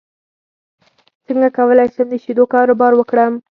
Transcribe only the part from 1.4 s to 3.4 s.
کولی شم د شیدو کاروبار وکړم